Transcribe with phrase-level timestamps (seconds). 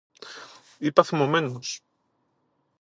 [0.79, 1.81] είπα θυμωμένος